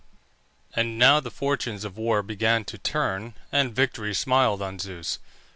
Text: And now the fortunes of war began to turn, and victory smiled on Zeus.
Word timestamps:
And 0.75 0.97
now 0.97 1.19
the 1.19 1.29
fortunes 1.29 1.83
of 1.85 1.95
war 1.95 2.23
began 2.23 2.65
to 2.65 2.79
turn, 2.79 3.35
and 3.51 3.75
victory 3.75 4.15
smiled 4.15 4.59
on 4.59 4.79
Zeus. 4.79 5.19